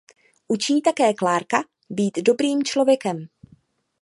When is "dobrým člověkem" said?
2.19-3.25